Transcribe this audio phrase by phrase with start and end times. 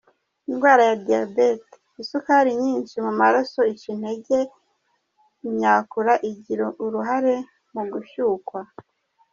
[0.49, 4.37] Indwara ya diyabete: Isukari nyinshi mu maraso ica intege
[5.47, 7.35] imyakura igira uruhare
[7.73, 8.59] mu gushyukwa.